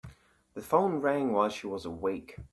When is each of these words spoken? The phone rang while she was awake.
The 0.55 0.63
phone 0.63 0.95
rang 0.99 1.31
while 1.31 1.49
she 1.49 1.67
was 1.67 1.85
awake. 1.85 2.39